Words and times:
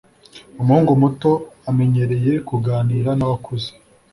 umuhungu 0.61 0.91
muto 1.01 1.31
amenyereye 1.69 2.33
kuganira 2.47 3.09
nabakuze. 3.17 3.69